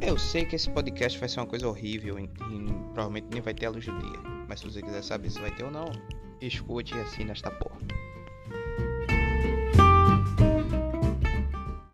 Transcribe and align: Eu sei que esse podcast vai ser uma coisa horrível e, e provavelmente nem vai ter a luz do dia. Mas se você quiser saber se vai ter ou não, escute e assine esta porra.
Eu 0.00 0.18
sei 0.18 0.44
que 0.44 0.56
esse 0.56 0.70
podcast 0.70 1.18
vai 1.18 1.28
ser 1.28 1.40
uma 1.40 1.46
coisa 1.46 1.68
horrível 1.68 2.18
e, 2.18 2.24
e 2.24 2.72
provavelmente 2.92 3.26
nem 3.32 3.40
vai 3.40 3.54
ter 3.54 3.66
a 3.66 3.70
luz 3.70 3.86
do 3.86 3.98
dia. 3.98 4.18
Mas 4.48 4.60
se 4.60 4.66
você 4.66 4.82
quiser 4.82 5.02
saber 5.02 5.30
se 5.30 5.40
vai 5.40 5.50
ter 5.54 5.64
ou 5.64 5.70
não, 5.70 5.90
escute 6.40 6.94
e 6.94 7.00
assine 7.00 7.30
esta 7.30 7.50
porra. 7.50 7.78